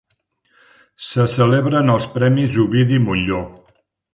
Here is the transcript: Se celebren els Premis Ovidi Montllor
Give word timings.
Se 1.09 1.25
celebren 1.35 1.93
els 1.97 2.09
Premis 2.17 2.59
Ovidi 2.65 2.99
Montllor 3.07 3.49